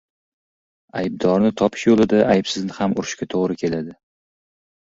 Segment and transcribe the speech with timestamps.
[1.01, 3.95] •Aybdorni topish yo‘lida aybsizni ham urishga to‘g‘ri keladi.